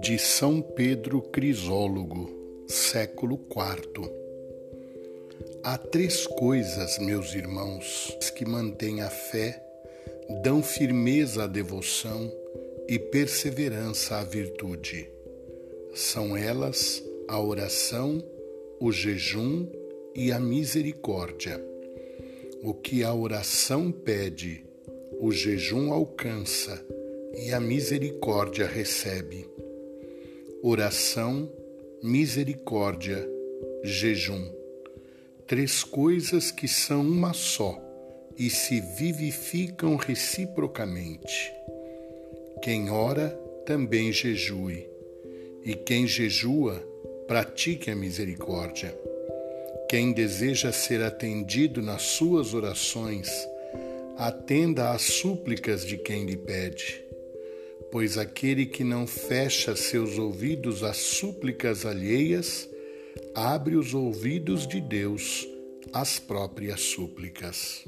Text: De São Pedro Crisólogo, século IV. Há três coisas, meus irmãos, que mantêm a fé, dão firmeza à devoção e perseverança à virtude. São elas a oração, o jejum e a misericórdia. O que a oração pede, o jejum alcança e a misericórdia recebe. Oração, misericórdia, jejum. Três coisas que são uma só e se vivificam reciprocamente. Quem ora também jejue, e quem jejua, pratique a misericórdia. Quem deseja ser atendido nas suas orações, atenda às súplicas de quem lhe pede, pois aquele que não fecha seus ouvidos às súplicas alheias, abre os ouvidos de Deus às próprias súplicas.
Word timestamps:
De 0.00 0.18
São 0.18 0.60
Pedro 0.60 1.20
Crisólogo, 1.20 2.30
século 2.68 3.40
IV. 3.50 4.10
Há 5.64 5.78
três 5.78 6.26
coisas, 6.26 6.98
meus 6.98 7.34
irmãos, 7.34 8.16
que 8.36 8.44
mantêm 8.44 9.00
a 9.00 9.10
fé, 9.10 9.62
dão 10.42 10.62
firmeza 10.62 11.44
à 11.44 11.46
devoção 11.46 12.32
e 12.88 12.98
perseverança 12.98 14.18
à 14.18 14.24
virtude. 14.24 15.08
São 15.94 16.36
elas 16.36 17.02
a 17.26 17.40
oração, 17.40 18.22
o 18.78 18.92
jejum 18.92 19.66
e 20.14 20.30
a 20.30 20.38
misericórdia. 20.38 21.60
O 22.62 22.74
que 22.74 23.02
a 23.02 23.14
oração 23.14 23.90
pede, 23.90 24.65
o 25.20 25.32
jejum 25.32 25.92
alcança 25.92 26.84
e 27.36 27.52
a 27.52 27.60
misericórdia 27.60 28.66
recebe. 28.66 29.46
Oração, 30.62 31.50
misericórdia, 32.02 33.26
jejum. 33.82 34.50
Três 35.46 35.82
coisas 35.84 36.50
que 36.50 36.68
são 36.68 37.02
uma 37.02 37.32
só 37.32 37.80
e 38.38 38.50
se 38.50 38.80
vivificam 38.80 39.96
reciprocamente. 39.96 41.52
Quem 42.62 42.90
ora 42.90 43.30
também 43.64 44.12
jejue, 44.12 44.88
e 45.64 45.74
quem 45.74 46.06
jejua, 46.06 46.74
pratique 47.26 47.90
a 47.90 47.96
misericórdia. 47.96 48.96
Quem 49.88 50.12
deseja 50.12 50.72
ser 50.72 51.02
atendido 51.02 51.80
nas 51.80 52.02
suas 52.02 52.54
orações, 52.54 53.28
atenda 54.16 54.90
às 54.90 55.02
súplicas 55.02 55.84
de 55.84 55.98
quem 55.98 56.24
lhe 56.24 56.36
pede, 56.36 57.02
pois 57.92 58.16
aquele 58.16 58.66
que 58.66 58.82
não 58.82 59.06
fecha 59.06 59.76
seus 59.76 60.18
ouvidos 60.18 60.82
às 60.82 60.96
súplicas 60.96 61.84
alheias, 61.84 62.68
abre 63.34 63.76
os 63.76 63.94
ouvidos 63.94 64.66
de 64.66 64.80
Deus 64.80 65.46
às 65.92 66.18
próprias 66.18 66.80
súplicas. 66.80 67.84